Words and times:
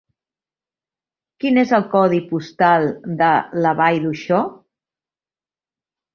Quin 1.43 1.59
és 1.63 1.73
el 1.79 1.85
codi 1.91 2.21
postal 2.31 2.87
de 3.21 3.29
la 3.67 3.75
Vall 3.83 4.01
d'Uixó? 4.09 4.43